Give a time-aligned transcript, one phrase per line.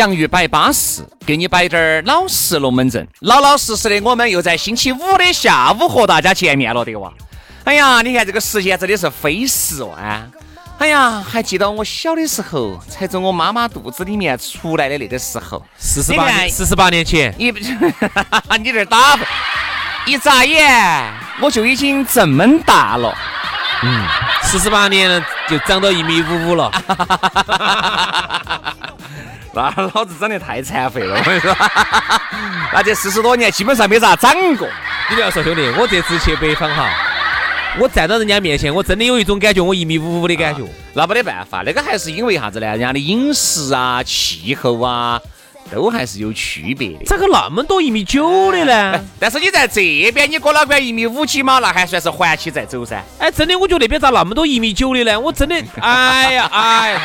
[0.00, 4.00] 洋芋摆巴适，给你摆点儿老实龙门阵，老老实实的。
[4.00, 7.12] 我们又在星期五的下午和大家见面了，对哇？
[7.64, 10.26] 哎呀，你看这个时间真的是飞逝哦啊！
[10.78, 17.50] 哎呀，还记得我小的时候，才从我妈妈肚子里面出来的那个时候，四十八四十八年前，你
[18.58, 19.18] 你这打，
[20.06, 23.14] 一眨眼我就已经这么大了。
[23.82, 24.06] 嗯，
[24.44, 26.70] 四十八年，就长到一米五五了。
[29.54, 31.54] 那老子长得太残废了，我跟你说，
[32.72, 34.68] 那这四十多年基本上没咋长过。
[35.08, 36.88] 你不要说兄弟，我这次去北方哈，
[37.78, 40.62] 我站到人家面前，我真的有一种感觉，我一米五五的感觉。
[40.94, 42.66] 那没得办法，那个还是因为啥子呢？
[42.68, 45.20] 人家的饮食啊、气候啊。
[45.72, 49.00] 都还是有区别的，咋个那么多一米九的呢？
[49.18, 49.80] 但是你在这
[50.12, 53.02] 边，你哥老倌一米五几嘛，那还算是环起在走噻。
[53.18, 55.18] 哎，真的，我觉得那边咋那么多一米九的呢？
[55.18, 57.00] 我真的， 哎呀，哎呀，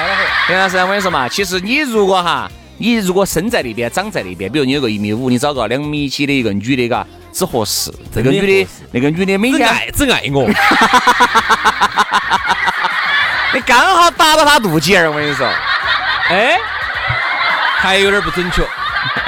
[0.49, 7.93] 杨老师，我跟你说嘛，其实你如果哈，你如果生在那边，长在那边，比如你有个一米五，你找个两米几的一个女的，嘎，只合适。
[8.13, 10.47] 这个女的，那个女的每天爱只爱我，
[13.53, 15.47] 你刚好打到她肚脐眼，我跟你说，
[16.29, 16.57] 哎。
[17.85, 18.63] 还有点不准确，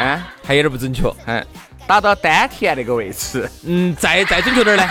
[0.03, 1.45] 啊，还有点不准确，嗯，
[1.85, 4.83] 打到丹田那个位置，嗯，再再准确点呢？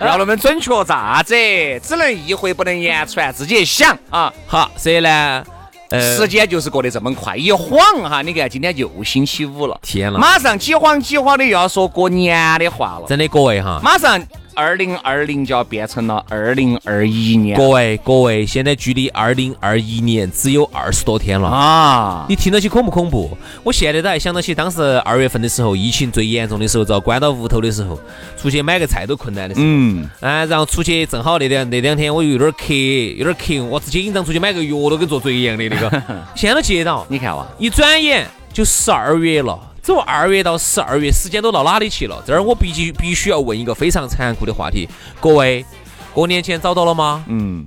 [0.00, 1.32] 要那么准确咋子？
[1.80, 4.32] 只能意会不能言传，自己想啊。
[4.48, 5.44] 好，所以呢，
[5.90, 7.78] 呃，时间就是过得这么快，一晃
[8.10, 14.20] 哈，你看今天又星期五了，天了，马上几晃几晃的又要说过年的话了，真的各位哈，马上。
[14.58, 22.26] 二零二零就要变成了二零二一年，各位各位，现在距离二零二一年只有二十多天了啊！
[22.28, 23.38] 你听到起恐不恐怖？
[23.62, 27.96] 我现在都还想到起当时二月份的时候，疫情最严重的时候，遭关到屋头的时候，
[28.36, 29.64] 出去买个菜都困难的时候。
[29.68, 30.10] 嗯。
[30.18, 35.88] 哎，然后出去正好那两那两天我又有点咳，有点咳，我直接紧张出去买个药都跟做贼一样的那个。
[36.34, 39.56] 现在都接到，你看哇，一转眼就十二月了。
[39.88, 42.22] 走二月到十二月，时间都到哪里去了？
[42.26, 44.86] 这儿我必须必须要问一个非常残酷的话题：
[45.18, 45.64] 各位，
[46.12, 47.24] 过年前找到了吗？
[47.26, 47.64] 嗯。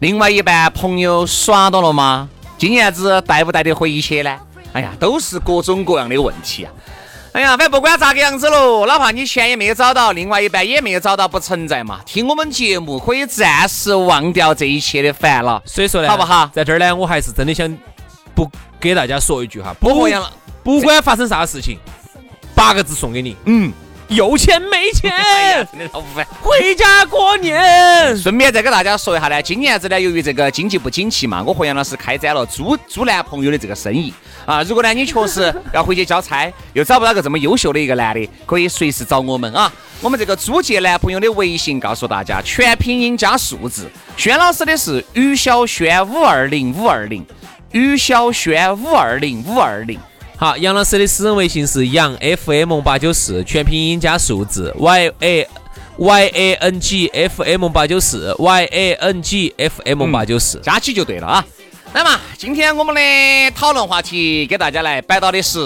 [0.00, 2.28] 另外一半朋友耍到了吗？
[2.58, 4.36] 今年子带不带得回去呢？
[4.72, 6.72] 哎呀，都是各种各样的问题啊！
[7.32, 12.00] 哎呀，反正不管咋个样子喽，哪怕你钱也没有找到，另外一半也没有找到，不存在嘛。
[12.04, 15.62] 听我们节目可以暂时忘掉这一切的烦恼。
[15.64, 16.50] 所以说呢，好不好？
[16.52, 17.78] 在这儿呢，我还是真的想
[18.34, 20.32] 不给大家说一句哈，不和样了。
[20.62, 21.78] 不管发生啥事情，
[22.54, 23.36] 八个字送给你。
[23.46, 23.72] 嗯，
[24.08, 25.10] 有钱没钱，
[26.42, 28.16] 回家过年。
[28.16, 34.12] 顺便再给大家说一下呢，今年子呢，由于这个经济不景气嘛，我和杨老师开展了租租男朋友的这个生意
[34.44, 34.62] 啊。
[34.64, 39.72] 如果呢你确实要回去交差， 又找不到个这么优秀的一个男的，可以随时找我们啊。
[40.02, 43.90] 我们这个租借男朋友的微信告诉大家，全拼音加数字。
[44.16, 47.24] 轩老师的是于小轩五二零五二零，
[47.72, 49.98] 于小轩五二零五二零。
[50.40, 55.48] 好，杨老师的私人微信是杨 FM 八九四，全拼音加数字 Y A
[55.98, 61.44] Y A N G F M 八九四 Y A N G F M 八九四，加起就对了啊。
[61.92, 65.58] 那么今天我们的讨论话题给大家来摆到的是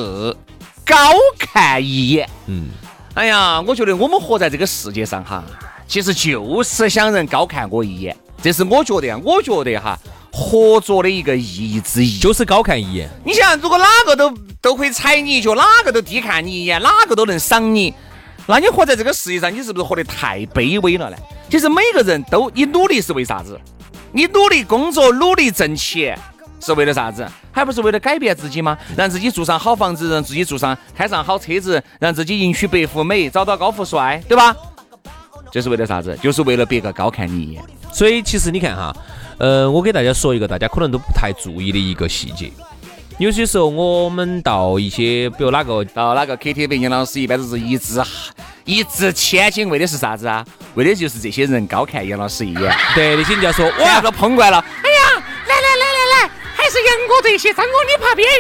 [0.85, 0.97] 高
[1.38, 2.29] 看一眼。
[2.47, 2.67] 嗯，
[3.15, 5.44] 哎呀，我觉得我们活在这个世界上哈，
[5.87, 9.97] 其实就是想人高看我一眼，这是我觉得啊，我觉得哈。
[10.37, 13.09] 合作的一个意义之一，就是高看一眼。
[13.25, 17.95] 你想，如果哪个都都可以踩你一脚，哪个都低看你一眼，哪个都能赏你，
[18.47, 21.17] 那你活在这个世界上，你是不是活得太卑微了呢？
[21.49, 23.57] 其实每个人都，你努力是为啥子？
[24.11, 26.19] 你努力工作，努力挣钱，
[26.61, 27.25] 是为了啥子？
[27.53, 28.77] 还不是为了改变自己吗？
[28.97, 34.57] 让自己住上好房子，让自己住上开上好车子，让自己迎娶白富美，找到高富帅，对吧？
[35.53, 36.19] 这是为了啥子？
[36.21, 37.63] 就是为了别个高看你一眼。
[37.94, 38.93] 所以其实你看哈，
[39.38, 42.50] 呃，我给大家说一个大家可能都不太注意的一个细节。
[43.19, 48.02] 有些时候我们到一些，比如哪个到哪个 KTV，杨老师一般都是一掷
[48.64, 50.44] 一掷千金，为的是啥子啊？
[50.75, 52.76] 为的就是这些人高看杨老师一眼。
[52.96, 54.58] 对，那些人家说，哇，都碰惯了。
[54.58, 58.35] 哎呀，来来来来来，还是杨哥这些，张哥你怕别人？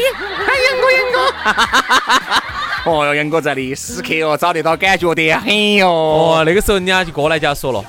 [0.48, 2.90] 哎，杨哥杨哥。
[2.90, 5.88] 哦哟，杨哥在的时刻哦，找得到感觉得很哟。
[5.88, 7.84] 哦，那个时候人家就过来就要说了，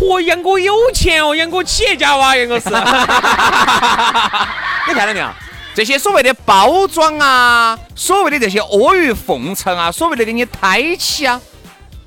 [0.00, 2.70] 嚯，杨哥有钱哦，杨哥企业家哇，杨哥是。
[4.88, 5.28] 你看到没有？
[5.74, 11.40] 这些所谓的包装啊，所谓的这些阿谀奉承啊，所谓的给你抬起啊，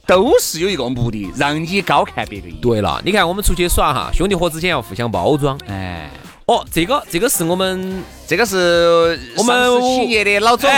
[0.06, 2.48] 都是有一个目的，让你高看别个。
[2.62, 5.57] 对了，你看我们出去耍哈，兄弟伙之间要互相包装。
[5.68, 6.10] 哎，
[6.45, 10.69] 哦，这个这个是我们，这个是我们企业的老总。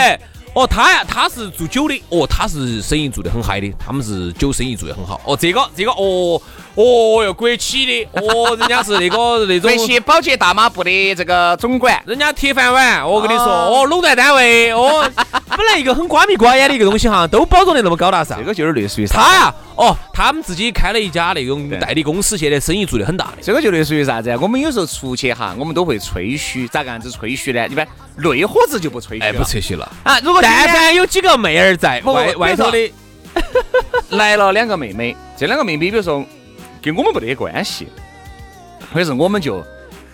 [0.56, 5.20] 哦，他呀，他是做酒的，哦，他是生意做得很嗨的，他们是酒生意做得很好。
[5.26, 6.40] 哦，这个这个，哦。
[6.76, 9.16] 哦哟，国企的，哦，人家是那个
[9.48, 15.02] 那种国企保洁大妈部的这个总管，人家铁饭碗，我跟你说，哦，垄断单位，哦，
[15.48, 24.36] 本来一个很瓜米瓜眼的一个东西哈，都包装得那么高大上，这个就是类似于他呀，哦，他们自己开了一家那种代理公司，现在生意做得很大的，这个就类似于啥子？
[24.40, 27.66] 我们有时候出去哈，我们都会吹嘘，咋个样子吹嘘呢？
[27.68, 27.86] 一般
[28.16, 30.18] 内伙子就不吹嘘了，不吹嘘了啊。
[30.20, 32.92] 如果但凡有几个妹儿在外外头的，
[34.16, 36.24] 来了两个妹妹，这两个妹妹，比如说。
[36.82, 37.88] 跟我们没得关系，
[38.92, 39.60] 或者是我们就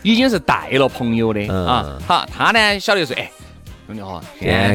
[0.02, 1.98] 已经是带了朋友的啊。
[2.08, 3.30] 好，他呢晓得说，哎，
[3.92, 4.20] 兄弟伙，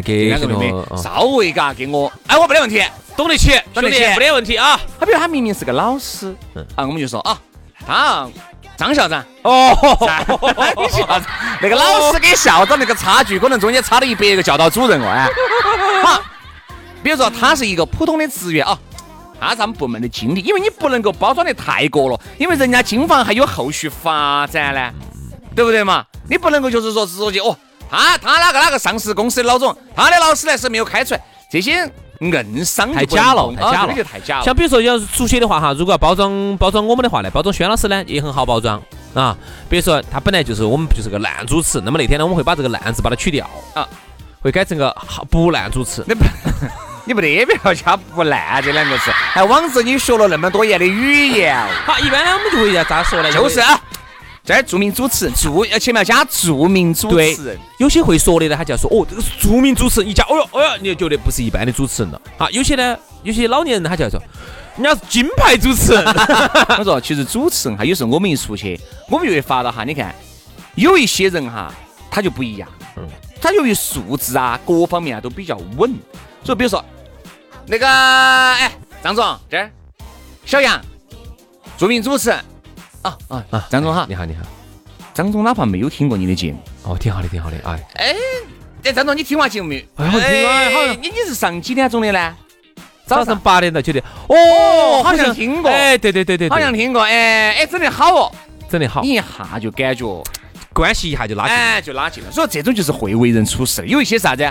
[0.01, 2.83] 给两个妹妹稍微嘎给我，哎，我没得问题，
[3.15, 4.79] 懂得起，懂得起没得问题啊。
[4.99, 6.35] 他比如他明明是个老师，
[6.75, 7.37] 啊，我们就说啊，
[7.85, 8.27] 他
[8.77, 9.75] 张校长哦，
[11.61, 15.27] 那个老师跟校长那个差距，可能中间差了一百个教导主任哦，哎。
[16.03, 16.21] 好，
[17.01, 18.77] 比如说他是一个普通的职员啊。
[19.39, 24.91] 他是他们部门的经理，因为你不能够包装的太过了，因为人家金房还有后续发展呢，
[25.55, 26.03] 对不对嘛？
[26.27, 27.55] 你不能够就是说直接哦，
[27.89, 31.89] 他他哪个哪个上市公司的老总，他的劳斯莱斯没有开出来，这些
[32.19, 34.44] 硬伤太假了，太假了，太假了。
[34.44, 38.81] 像比如说要是出去的话哈，如果要包装包装我们的话呢，包装轩老师呢也很好包装
[39.13, 39.38] 啊。
[39.69, 43.88] 比如说他本来就是我们就是个烂主持，那么那天呢我们会把这个烂字把它去掉啊，
[44.42, 46.04] 会改成个好不烂主持。
[47.06, 51.56] 你不得不要加不烂这两个字，还枉自你学了那么多年的语言。
[51.88, 53.31] 好，一般呢我们就会要咋说呢？
[53.31, 53.62] 就是这
[54.53, 57.57] 儿著名主持人，著要前面要加著名主持人。
[57.77, 62.21] 有些会说的呢，他就要说哦，这个是著名主持人，一加，哦哟，哦哟，你就觉得不是一般的主持人了。
[62.38, 64.21] 好，有些呢，有些老年人他就要说，
[64.77, 66.03] 人家是金牌主持人。
[66.79, 68.79] 我说，其实主持人哈，有时候我们一出去，
[69.09, 70.15] 我们就会发到哈，你看，
[70.75, 71.73] 有一些人哈，
[72.09, 73.03] 他就不一样，嗯，
[73.41, 75.93] 他由于素质啊，各方面啊都比较稳，
[76.43, 76.83] 所以比如说。
[77.69, 78.71] 那个，哎，
[79.03, 79.69] 张总这儿，
[80.45, 80.81] 小杨，
[81.77, 82.39] 著名主持人，
[83.01, 84.41] 啊啊啊，张总好，你好你好，
[85.13, 87.79] 张总哪怕没有听过你的节目，哦，挺好的挺好的，哎。
[87.95, 88.15] 哎，
[88.83, 89.67] 哎，张总你听完节目。
[89.67, 90.03] 没有？
[90.03, 92.35] 哎，我听了，好，你你是上几点钟的呢？
[93.05, 98.31] 早上八点到九点，哦，好像听过，哎，对对对对，好像听过，哎哎，真的好哦，
[98.69, 100.23] 真的好，你一下就感觉。
[100.73, 104.43] 关系一下就拉近，哎，就拉近了，所以这种就是会为人处事的，有一些啥子？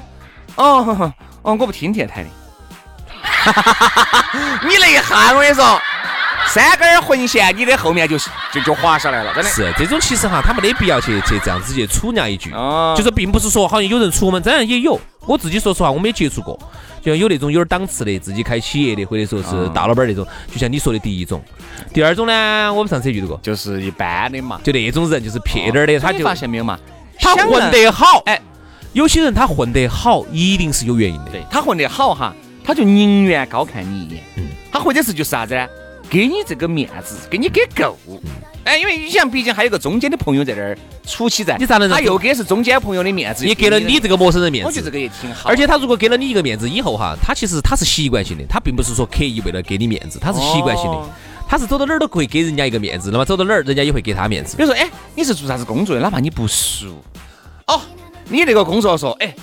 [0.56, 2.28] 哦哦，我不听电台的。
[4.66, 5.80] 你那一下，我跟你说，
[6.56, 8.16] 三根魂线，你的后面就
[8.50, 10.00] 就就滑下来了，真的是这种。
[10.00, 12.50] 其实哈，他没得必要去去这样子去杵人家一句，
[12.96, 14.98] 就是并不是说好像有人出门，当然也有。
[15.26, 16.58] 我自己说实话，我没接触过，
[17.02, 20.26] 就像有那种有点档次的，自己开企业的，或者说是大老板那种。
[20.50, 21.44] 就像你说的第一种，
[21.92, 26.78] 第二种呢，我们上次遇到过，就是一般的嘛，就那种人，就是撇点的，他就发现没有嘛，
[27.20, 28.40] 他混得好，哎，
[28.94, 32.34] 有些人他混得好，一定是有原因的，对他混得好哈。
[32.64, 35.66] 他就宁愿高看你一眼，嗯，他或者是就是啥子呢？
[36.08, 37.96] 给你这个面子，给你给够，
[38.64, 41.88] 哎，因为你想，毕竟还有个中间的朋友在那儿出气在，你咋能？
[41.88, 45.48] 他又给是中间朋友的面子，也给了你这个陌生人面子，我觉得这个也挺好。
[45.48, 51.08] 而且他如果给了你一个面子以后哈，他其实他是习惯性的，他并不是说刻意为了给你面子，他是习惯性的，
[51.48, 54.56] 他是走到哪儿都可以给人家一个面子，那么走到哪儿人家也会给他面子。
[54.56, 56.00] 比如说，哎，你是做啥子工作的？
[56.00, 57.02] 哪怕你不熟，
[57.66, 57.80] 哦，
[58.28, 59.34] 你那个工作说，哎。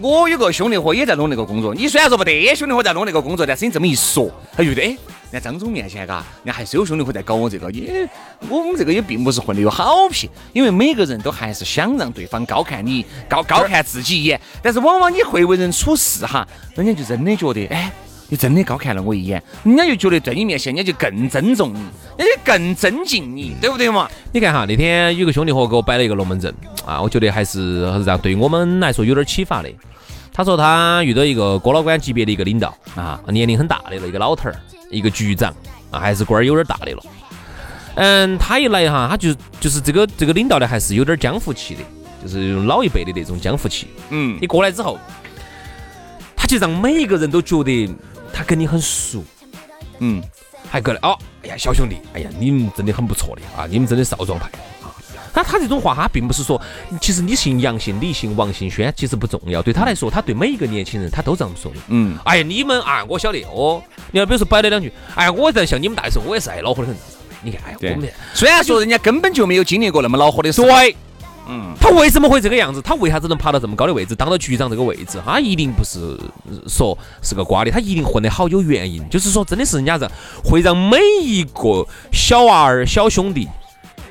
[0.00, 4.96] 我有个兄弟伙也在弄那个工作，你虽然说不得兄弟伙在弄那个工作，但是你这么一说，他觉得哎，
[5.30, 8.08] 在张总面前，嘎，人家还是有兄弟伙在搞我这个，也
[8.48, 17.92] 我们这个也并不是混的有好皮，因为每个人都还是想让对方高看你，高高看自己一眼，但是往往你会为人处事哈，人家就真的觉得哎，
[18.32, 21.80] 你真的高看了我一眼，人家就觉得在你面前，人家就更尊重你，
[22.16, 24.08] 人家更尊敬你，对不对嘛？
[24.32, 26.50] 你看哈，那天有个兄弟伙给我摆了一个龙门阵。
[26.86, 29.68] 啊，我觉得还是让对我们来说有点启发的。
[30.32, 34.56] 他说他遇到一个哥老倌级别的一个领导啊，年龄很大的了，一个老头儿，
[34.90, 35.54] 一个局长
[35.90, 37.02] 啊，还是官儿有点大的了。
[37.96, 41.82] 嗯，他一来哈，他就就是这个这个领导呢，还是有点江湖气的，
[42.22, 43.88] 就是老一辈的那种江湖气。
[44.08, 44.98] 嗯，你过来之后，
[46.34, 47.94] 他就让每一个人都觉得
[48.32, 49.22] 他跟你很熟。
[49.98, 50.22] 嗯，
[50.70, 54.46] 还过来哦，哎呀，小兄弟，哎呀，你们真的很不错的啊，你们真的少壮派
[54.82, 54.90] 啊。
[55.32, 56.60] 他他这种话，他并不是说，
[57.00, 59.62] 其实你姓杨姓李姓王姓轩，其实不重要。
[59.62, 61.78] 对他来说，他对每一个年轻人，他都这么说的。
[61.88, 63.82] 嗯，哎呀，你们啊，我晓得哦。
[64.10, 66.96] 你要比如说摆了两句，哎呀，我在像你们大的时候，我也是爱恼火的很。
[67.44, 70.96] 你看，哎呀，我们虽然说人家根本就没有经历过那么恼火的事，对，
[71.48, 72.80] 嗯，他为什么会这个样子？
[72.82, 75.20] 他为啥子能爬到这么高的位置，当到局长这个位置？
[75.24, 76.18] 他一定不是
[76.68, 79.08] 说是个瓜的，他一定混得好有原因。
[79.08, 80.10] 就是说，真的是人家让
[80.44, 83.48] 会让每一个小娃儿、小兄弟、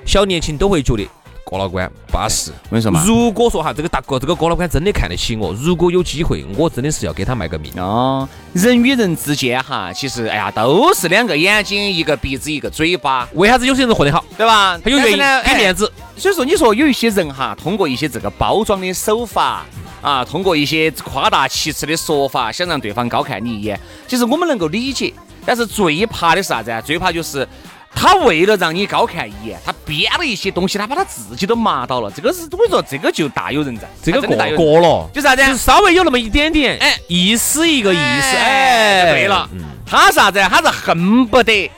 [0.06, 1.08] 小年轻都会觉得。
[1.44, 8.26] 郭老官巴适，我跟你说嘛，如果说哈，这个大哥，这个郭老关真的看得起我，如果有机会，我真的是要给他卖个命哦。
[8.54, 13.28] 人与人之间哈，其实哎呀，都是两个眼睛，一个鼻子，一个嘴巴。
[13.34, 14.80] 为啥子有些人混得好，对吧？
[14.82, 15.92] 他有原因，给面子。
[16.22, 19.66] 所以说，你说有一些人哈，通过一些这个包装的手法
[20.04, 25.12] 啊，通过一些夸大其词的说法，想让对方高看你一眼，其实我们能够理解。
[25.44, 26.80] 但是最怕的是啥子啊？
[26.80, 27.48] 最怕就是。
[27.94, 32.10] 他为了让你高看一眼，他编了一些东西，他把他自己都麻到了。
[32.16, 35.46] 这个是我跟你说，这个就大有人在，这个过过了，就啥子？
[35.46, 39.50] 就稍微有那么一点点，哎，意思一个意思，哎，对了，
[39.86, 40.40] 他啥子？
[40.50, 41.70] 他是恨不得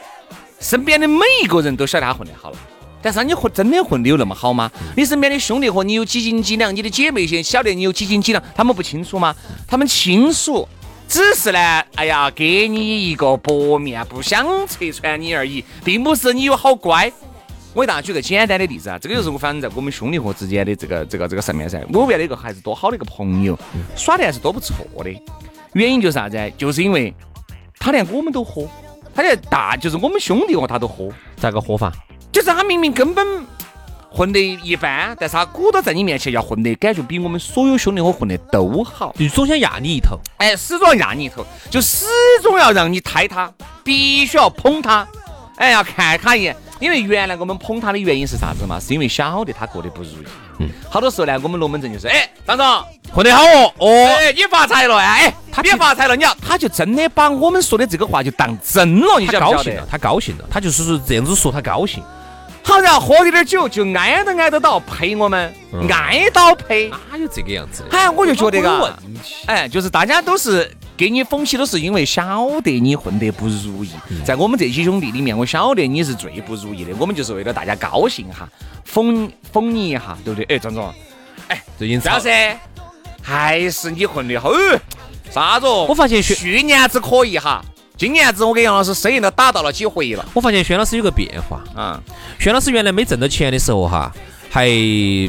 [0.59, 2.57] 身边的每一个人都晓得他混得好了。
[3.03, 4.72] 但是你混真的混的有那么好吗？
[4.95, 6.74] 你身边的兄弟伙你有几斤几两？
[6.74, 8.41] 你的姐妹些晓得你有几斤几两？
[8.55, 9.36] 他们不清楚吗？
[9.67, 10.67] 他们清楚。
[11.05, 11.60] 只是呢，
[11.95, 17.12] 哎呀，给你一个薄面，不想拆穿你而已，并不是你有好乖。
[17.74, 21.83] 我给大家举个简单的例子啊，这个就是我反正在我们兄弟伙之间的这个这个这个上面噻。
[21.91, 23.60] 我原来一个还是多好的一个朋友，
[23.95, 25.12] 耍的还是多不错的。
[25.74, 26.53] 原因就是啥子？
[26.57, 27.13] 就是因为
[27.77, 28.67] 他连我们都喝，
[29.13, 31.91] 他连大就是我们兄弟伙他都喝，咋个喝法？
[32.33, 33.25] 就是他明明根本。
[34.15, 42.05] 混得一般，但是他鼓捣在你面前要混得感觉比我们所有兄弟伙混得都好，就总想压你一头，哎，始终要压你一头，就始
[42.43, 43.51] 终要让你抬他，
[43.83, 45.07] 必须要捧他，
[45.57, 46.55] 哎，要看他一眼。
[46.79, 48.79] 因为原来我们捧他的原因是啥子嘛？
[48.79, 50.25] 是因为晓得他过得不如意。
[50.59, 52.67] 嗯，好多时候呢，我们龙门阵就是，哎，张总
[53.11, 59.83] 混得好哦，哦，哎，你发财了哎，他别发财了，你要，他就真的把我们说的这个话就当真了，你晓不晓得？
[59.89, 62.03] 他高兴了，他就是说这样子说他高兴。
[62.63, 65.53] 好，然后喝点点酒，就挨都挨得到陪我们，
[65.89, 67.84] 挨到陪，哪有这个样子？
[67.91, 68.98] 哎，我就觉得嘎，
[69.48, 73.91] 哎，就是大家都是给你讽起，都是因为晓得你混得不如意。
[74.25, 78.48] 在我们这些兄弟里面，我晓得你是最不如意的，我们就是为了大家高兴哈，
[78.89, 80.55] 讽讽你一下，对不对？
[80.55, 80.93] 哎，张总，
[81.50, 82.29] 哎，最近张是
[83.22, 84.51] 还是你混得好？
[85.29, 85.67] 啥子？
[85.67, 87.63] 我发现去年子可以哈。
[87.95, 90.25] 今年子我跟杨老师生意都打到了几回了。
[90.33, 92.00] 我发现轩老师有个变化啊，
[92.39, 94.12] 轩老师原来没挣到钱的时候哈，
[94.50, 94.65] 还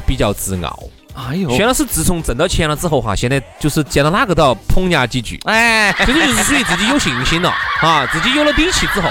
[0.06, 0.78] 比较自傲。
[1.14, 5.38] 哎呦，轩老师自从挣到钱了之后哈，现在就是见到哪个都要捧人家几句。
[5.44, 9.10] 哎，这个就是属于自己有信心了啊，自己有了底气之后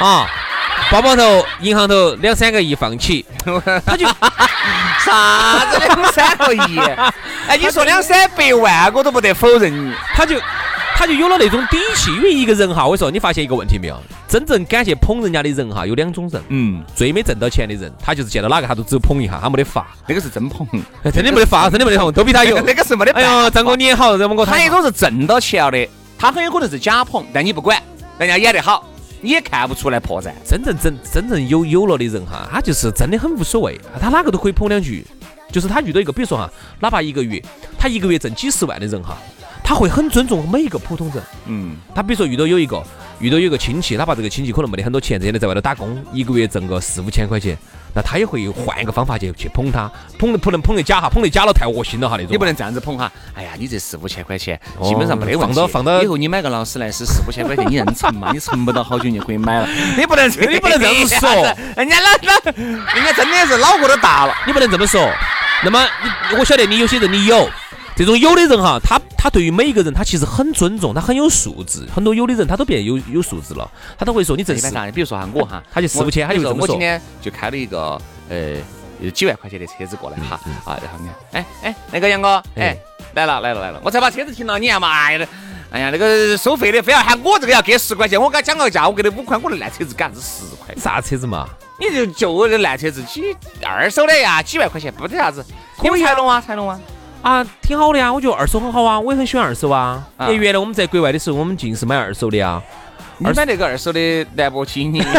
[0.00, 0.26] 啊，
[0.90, 3.24] 包包头、银行头两三个亿放起，
[3.84, 4.06] 他就
[5.04, 6.80] 啥子两三个亿？
[7.46, 10.40] 哎，你说两三百万我都不得否认你，他就。
[10.98, 13.96] 他就有了那种底气，因为一个人哈，我说你发现一个问题没有？
[14.26, 16.42] 真正敢去捧人家的人哈，有两种人。
[16.48, 19.86] 嗯，最没挣到钱的人，他就是见到哪个他都只有捧一下，他没得发。
[20.08, 20.66] 那个是真捧，
[21.14, 22.60] 真的没得发，真的没得捧，都比他有。
[22.62, 23.12] 那个是没得。
[23.12, 25.88] 哎呦，张哥你也好，让我给我他一种是挣到钱了的，
[26.18, 27.80] 他很有可能是假捧，但你不管，
[28.18, 28.84] 人家演得好，
[29.20, 30.32] 你也看不出来破绽。
[30.44, 35.06] 真正真真正有有了的人哈，他就是真的很无所谓，他哪个都可以捧两句。
[35.52, 36.50] 就是他遇到一个，比如说哈，
[36.80, 37.40] 哪怕一个月，
[37.78, 39.16] 他一个月挣几十万的人哈。
[39.68, 42.82] 他会很尊重每一个普通人，嗯，他比如说遇到有一个，
[43.18, 47.54] 遇到有一个亲戚，哪怕这个亲戚可能没得很多钱，这在在外头打工，一个月挣个四五千块钱，
[47.92, 49.86] 那他也会换一个方法去去捧他，
[50.18, 52.32] 捧的不能捧的假哈，捧的假了太恶心了哈那种。
[52.32, 55.54] 你不能这样子捧哈，哎呀，你这四五千块钱基本上没得问题。
[55.54, 58.30] 放到放到以后你买个劳斯莱斯四五千块钱，你能存嘛？
[58.32, 59.68] 你存不到好久你就可以买了。
[59.98, 61.30] 你不能你不能这么说，
[61.76, 65.06] 人家老老人家真的是脑壳都大了，你不能这么说。
[65.62, 65.86] 那么
[66.32, 67.46] 你我晓得你有些人你有。
[67.98, 71.84] 这种有的人哈，他他对于每一个人，他其实很尊重，他很有素质。
[71.92, 74.70] 很多有的人他都变有有素质了，他都会说你这是。
[74.92, 76.60] 比如说哈，我哈，他就四五千，他就这么说。
[76.60, 82.78] 我今天就开了一个呃几万块钱的车子过来哈啊，然后你看，哎哎，那个杨哥，哎
[83.14, 85.26] 来了来了来了，我才把车子停了，你看嘛，哎呀，
[85.72, 90.72] 哎呀，那个收费的非要喊我这个要给十块钱，我给他讲个价，我给他五块，我的烂车子给啥子十块？
[90.76, 91.48] 啥车子嘛？
[91.80, 93.36] 你就就我这烂车子几
[93.66, 95.44] 二手的呀，几万块钱不得啥子。
[95.76, 96.78] 可以才龙啊，才龙啊。
[97.22, 100.02] 啊，挺好的呀，我觉得二手很好啊，我也很喜欢二手啊。
[100.16, 102.62] 哎，原来我们在国外的时候，我们尽是买二手的啊。
[103.18, 105.02] 你买那个二手的兰博基尼？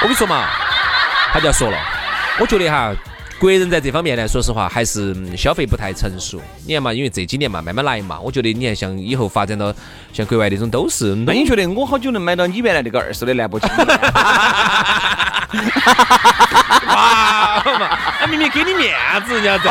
[0.00, 0.44] 我跟你说嘛，
[1.32, 1.78] 他就要说了，
[2.38, 2.92] 我觉得哈。
[3.38, 6.40] 国人在这方面呢，说实话还是消费不太成熟。
[6.66, 8.18] 你看嘛，因为这几年嘛，慢慢来嘛。
[8.18, 9.72] 我觉得你看，像以后发展到
[10.12, 11.14] 像国外那种，都是。
[11.14, 13.72] 那你觉得我好久能买到你原来 那个二手的兰博基尼？
[16.88, 19.70] 哇嘛，他明明给你面子，人家在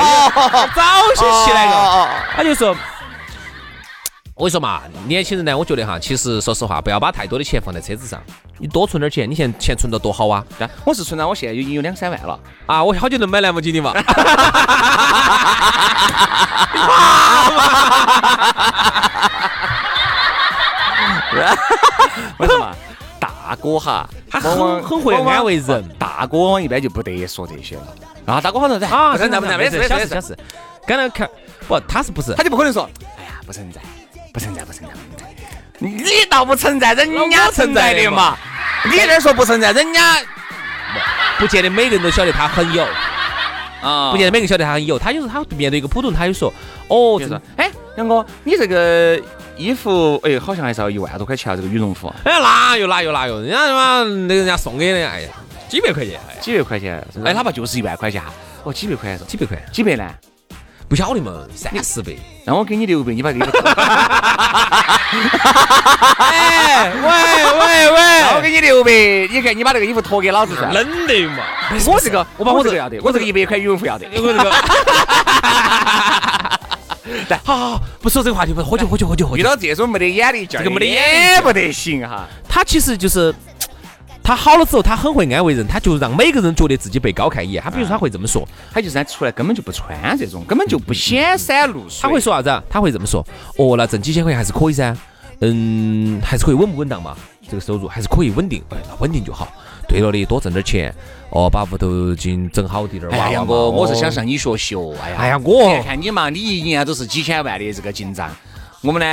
[0.74, 0.82] 早
[1.16, 2.76] 些起来了，他就说。
[4.38, 8.22] 我跟你说嘛，年轻人呢，我觉得哈，其实说实话，不要把太多的钱放在车子上，
[8.60, 10.46] 你多存点钱，你现在钱存到多好啊！
[10.86, 12.84] 我是存到我现在已经有两三万了啊！
[12.84, 13.94] 我好久能买兰博基尼嘛？
[22.38, 22.76] 为什么？
[23.20, 27.88] 大哥哈，他很很会安慰人，大哥一般就不得说这些了。
[28.28, 30.38] 啊，大哥好像在啊，在不存在，没事没事没事。
[30.86, 31.28] 刚才看，
[31.68, 32.36] 不，他是不是？
[32.36, 33.82] 他就不可能说，哎呀，不存在。
[34.38, 36.06] 不存在，不存在，不存在。
[36.06, 38.38] 你倒不存在，人家存在的嘛。
[38.86, 40.22] 你这说不存在，人家
[41.40, 42.86] 不见得每个人都晓得他很有
[43.82, 45.00] 啊，不见得每个晓得他很有。
[45.00, 46.54] 他就是他面对一个普通人，他就说，
[46.88, 49.20] 哦，就是，哎，杨哥，你这个
[49.56, 52.14] 衣服，哎，好像还是要一万多块钱啊，这个羽绒服。
[52.24, 55.30] 哎，哪有哪有哪有，人家他妈那个人家送给的，哎呀，
[55.68, 58.22] 几百块钱，几百块钱，哎，哪怕就是一万块钱，
[58.64, 60.08] 哦，几百块，几百块，几百呢？
[60.90, 62.14] 不晓得嘛，三四百，
[62.46, 63.46] 那我给你六百，你把这个。
[66.18, 67.10] 哎，喂
[67.60, 68.92] 喂喂，我给你六百，
[69.30, 70.74] 你看你把这个衣服脱给老子算。
[70.74, 71.44] 冷的嘛，
[71.86, 74.08] 我这个，我把我这个要得，我这个一百块羽绒服要得。
[74.16, 74.50] 我这个。
[77.30, 79.42] 来，好好好，不说这个话题，不喝酒喝酒喝酒喝酒。
[79.42, 82.26] 遇到这种没得眼力劲儿，这个没得眼不得行哈。
[82.48, 83.36] 他其实就是。
[84.28, 87.64] 他好了之后，他很会安慰人，他就让每个人觉得自己被高看一眼。
[87.64, 92.00] 他比如说他会这么说，他就是他出来根本就不穿这种，根本就不显山露水。
[92.02, 92.64] 他会说啥子？
[92.70, 94.94] 他会这么说：哦，那挣几千块钱还是可以噻，
[95.40, 97.16] 嗯，还是可以稳不稳当嘛？
[97.50, 99.48] 这个收入还是可以稳定，哎，那稳定就好。
[99.88, 100.94] 对了的，多挣点钱，
[101.30, 103.10] 哦，把屋头经整好点儿。
[103.12, 104.76] 哎呀，我我是想向你学习。
[105.02, 108.30] 哎呀，哎呀，我看你嘛，你一年都是几千万的这个进账，
[108.82, 109.06] 我们呢，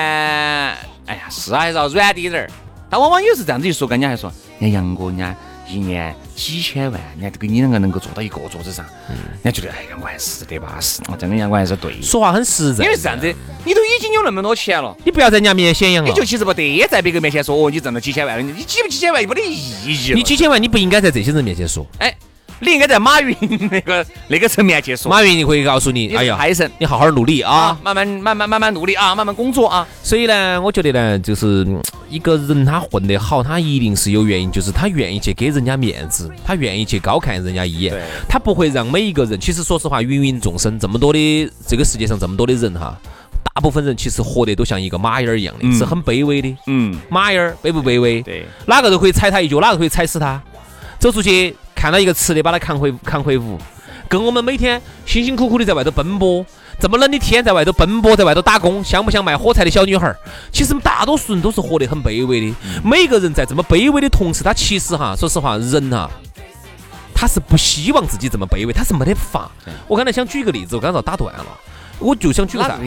[1.07, 2.51] 哎呀，是还是要软滴点儿。
[2.95, 5.35] 他往往也是这样子一说，人家还说，哎，杨哥，人家。
[5.67, 8.85] 一年几千万，人家都跟你两个能够坐到一个桌子上，
[9.43, 12.03] 人家觉得哎呀，我还是得巴适，真的，杨哥还是对。
[12.03, 16.11] 说话很实在，因为是这样子，你都已经有那么多钱了，你不要在人家面前显扬了。
[16.11, 20.13] 你就其实不得在别个面前说哦，你挣了几千万了，你几不几千万又没得意义。
[20.15, 21.85] 你几千万，你不应该在这些人面前说。
[21.99, 22.15] 哎。
[22.65, 23.37] 你应该在马云
[23.71, 29.87] 那个 那个层面去说，马云你会告诉你，哎呀，海神，你好好努力啊，慢慢慢慢慢慢努力啊，慢慢工作啊。
[30.03, 31.67] 所以呢，我觉得呢，就是
[32.09, 37.95] 一个人他混得好，他一定是有原因，就是他愿意去给人家面子，他愿意去高看人家一眼，
[38.29, 39.39] 他不会让每一个人。
[39.39, 42.97] 其实说实话，芸芸众生这么多的这个世界上这么多的人哈，
[43.55, 46.57] 大部分人其实活得都像一个马眼儿一样的，是很卑微的。
[46.67, 48.23] 嗯，马眼儿卑不卑微？
[48.23, 50.41] 对，哪个都可以踩他一脚，哪个可以踩死他。
[50.99, 51.55] 走出去。
[51.85, 53.59] 看到一个吃的，把它扛回扛回屋，
[54.09, 56.43] 跟我们每天辛辛苦苦的在外头奔波，
[56.81, 60.11] 这么冷的天在外头奔波，在外头打工，像不像卖火柴的小女孩？
[60.51, 62.55] 其实大多数人都是活得很卑微的。
[62.83, 66.11] 每个人在这么卑微的同时，他其实哈，说实话，人哈，
[67.15, 69.51] 他是不希望自己这么卑微，他是没得法。
[69.87, 71.45] 我刚才想举一个例子，我刚才打断了，
[71.99, 72.79] 我就想举个啥？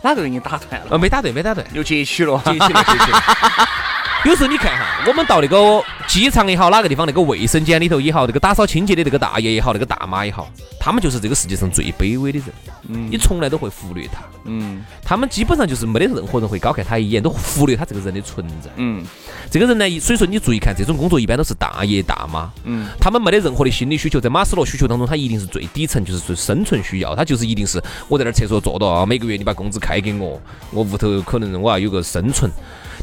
[0.00, 0.86] 哪个给你打断了？
[0.92, 3.22] 呃，没打断，没打断，又截取了，截取了，截取了。
[4.26, 10.46] 有时候你看哈，我们到那个机场也好，哪个地方那个卫生间里头也好，那个打扫清洁的那个大爷也好，那个大妈也好，
[10.78, 12.48] 他们就是这个世界上最卑微的人。
[12.88, 14.20] 嗯，你从来都会忽略他。
[14.44, 18.70] 嗯，他们基本上就是没得任何人会高看他一眼，都忽略他这个人的存在。
[18.76, 19.02] 嗯，
[19.50, 22.50] 这个人呢，所以说你注意看，这种工作一般都是大爷大妈。
[22.64, 30.38] 嗯，他们没得任何的心理需求，在马斯洛需求当中，他一定是最底层，就是最生存需要，他就是一定是我在那厕所坐到啊，每个月你把工资开给我，
[30.72, 32.50] 我屋头可能我要有个生存。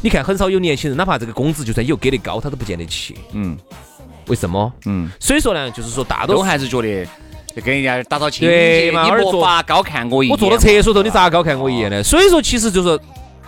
[0.00, 3.16] 你看，很少有年轻人，哪怕这个工资就算有给的高，他都不见得去。
[3.32, 3.56] 嗯，
[4.28, 4.72] 为什么？
[4.86, 7.04] 嗯，所以说呢，就是说，大多数还是觉得
[7.56, 10.32] 就跟人家打扫清洁嘛，你莫法高看我一眼。
[10.32, 12.02] 我坐到厕所头，你咋高看我一眼呢？
[12.02, 13.00] 所以说，其实就是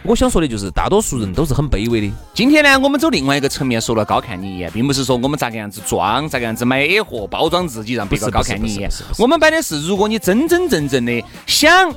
[0.03, 2.11] 我想说的，就是大多数人都是很卑微的。
[2.33, 8.89] 今天呢，我们走另外一个层面，说了高看你一眼，并不是说我们咋个样子装，咋个样子美货包装自己，让别个高看你一眼。
[9.19, 11.95] 我们摆的是，如果你真真正正的想。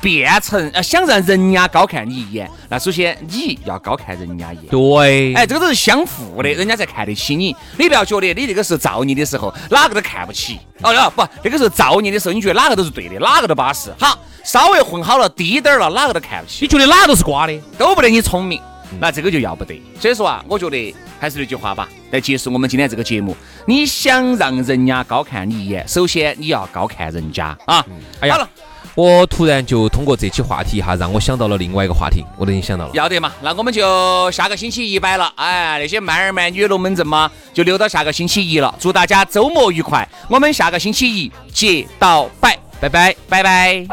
[0.00, 4.66] 变成呃想让人家高看你一眼，那首先你要高看人家一眼。
[4.70, 7.54] 对，哎，这个都是相互的，人家才看得起你。
[7.78, 10.58] 你不要觉得你那个时候造孽的时候，哪个都看不起。
[10.82, 13.92] 哦哟，不，那个时候造孽的时候，你觉得哪个都是对的，哪个都巴适。
[13.98, 16.64] 好，稍微混好了，低点儿了，哪个都看不起。
[16.64, 18.60] 你觉得哪个都是瓜的，都不得你聪明，
[18.98, 19.80] 那这个就要不得。
[20.00, 23.36] 所以说啊，我觉得还是那句话吧，来结束我们今天这个节目。
[23.66, 27.84] 你想让人家高看你一眼，首先你要高看人家啊！
[28.20, 28.48] 哎呀，
[28.94, 32.90] 我突然就通过这期话题哈，让我想到了另外一个话题，我都已经想到了。
[32.92, 35.32] 要得嘛，那我们就下个星期一摆了。
[35.36, 38.74] 哎，那些慢儿慢女龙门阵嘛，就留到下个星期一了。
[38.78, 43.86] 祝大家周末愉快，我们下个星期一接到摆，拜拜，拜拜。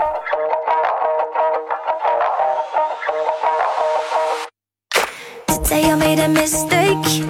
[5.69, 7.25] I made a mistake.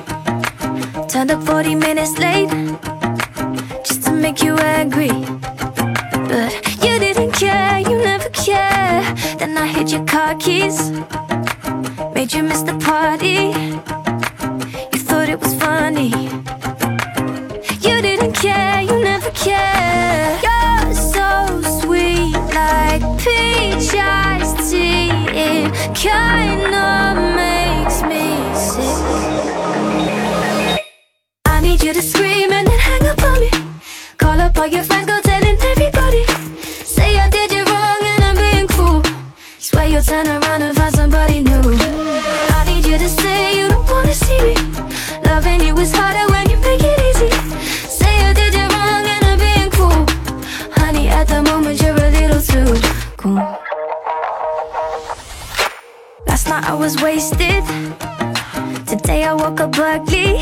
[1.08, 2.50] Turned up 40 minutes late
[3.84, 5.10] just to make you angry.
[6.28, 6.54] But
[6.84, 6.97] you
[7.38, 9.04] care, you never care.
[9.38, 10.90] Then I hid your car keys,
[12.16, 13.54] made you miss the party.
[14.92, 16.10] You thought it was funny.
[17.88, 20.40] You didn't care, you never care.
[20.48, 21.30] You're so
[21.80, 25.12] sweet, like peach iced tea.
[25.46, 26.88] It kinda
[27.44, 28.26] makes me
[28.68, 28.98] sick.
[31.46, 33.52] I need you to scream and then hang up on me.
[34.18, 35.27] Call up all your friends, go
[56.78, 57.64] was wasted.
[58.86, 60.38] Today I woke up ugly.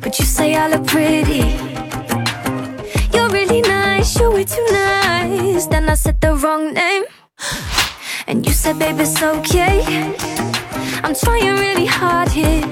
[0.00, 1.56] But you say I look pretty.
[3.14, 5.66] You're really nice, you're way too nice.
[5.66, 7.04] Then I said the wrong name.
[8.26, 9.82] And you said, babe, it's okay.
[11.02, 12.66] I'm trying really hard here.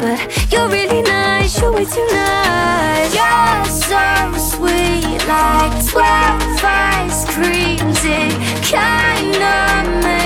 [0.00, 0.18] But
[0.50, 3.14] you're really nice, you're way too nice.
[3.14, 4.04] You're so
[4.50, 8.00] sweet, like 12 ice creams.
[8.02, 9.54] It kinda
[10.02, 10.23] makes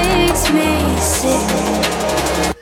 [0.52, 2.56] me sick.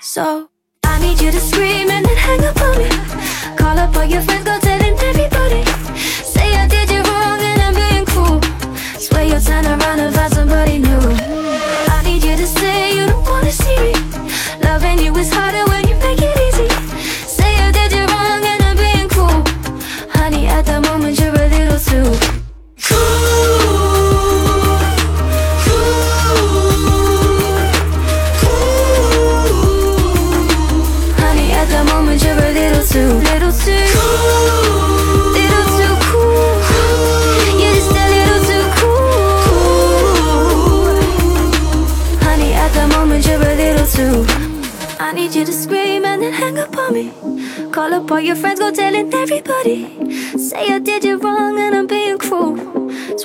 [0.00, 0.48] So
[0.84, 2.88] I need you to scream and then hang up on me.
[3.56, 5.64] Call up all your friends, go telling everybody.
[6.34, 6.90] Say I did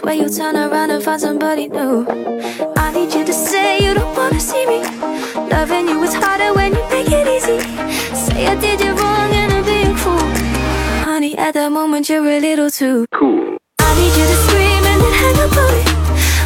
[0.08, 2.08] Where you turn around and find somebody new
[2.78, 4.80] I need you to say you don't wanna see me.
[5.52, 7.60] Loving you is harder when you make it easy.
[8.16, 10.18] Say I did you wrong and I'm being cruel.
[10.18, 11.04] Cool.
[11.04, 13.58] Honey, at the moment you're a little too Cool.
[13.80, 15.88] I need you to scream and then hang up on it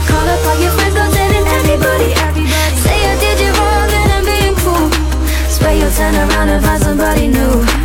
[0.10, 2.82] Call up all your friends, go then everybody, everybody.
[2.82, 4.90] Say I did you wrong and I'm being cruel.
[4.90, 5.50] Cool.
[5.54, 7.81] Swear you'll turn around and find somebody new.